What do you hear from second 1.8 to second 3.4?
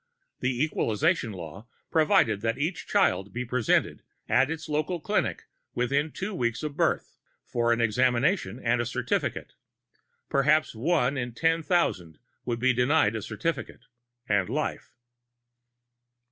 provided that every child